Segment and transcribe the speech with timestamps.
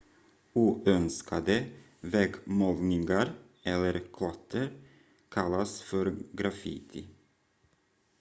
[0.53, 1.67] oönskade
[1.99, 4.71] väggmålningar eller klotter
[5.29, 7.07] kallas för graffiti